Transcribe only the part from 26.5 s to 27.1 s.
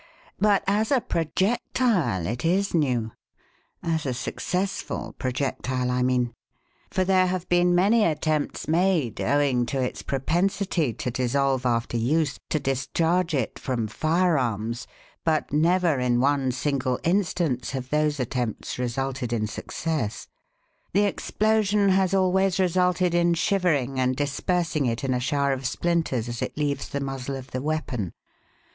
leaves the